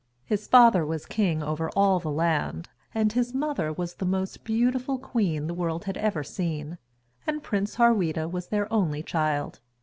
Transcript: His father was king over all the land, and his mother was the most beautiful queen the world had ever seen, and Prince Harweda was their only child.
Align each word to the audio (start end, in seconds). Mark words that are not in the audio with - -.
His 0.25 0.47
father 0.47 0.83
was 0.83 1.05
king 1.05 1.43
over 1.43 1.69
all 1.75 1.99
the 1.99 2.09
land, 2.09 2.69
and 2.91 3.13
his 3.13 3.35
mother 3.35 3.71
was 3.71 3.93
the 3.93 4.03
most 4.07 4.43
beautiful 4.43 4.97
queen 4.97 5.45
the 5.45 5.53
world 5.53 5.83
had 5.85 5.95
ever 5.95 6.23
seen, 6.23 6.79
and 7.27 7.43
Prince 7.43 7.75
Harweda 7.75 8.27
was 8.27 8.47
their 8.47 8.65
only 8.73 9.03
child. 9.03 9.59